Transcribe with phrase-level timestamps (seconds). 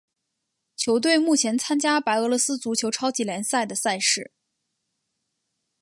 [0.75, 4.31] 球队目前参加白俄罗斯足球超级联赛的赛事。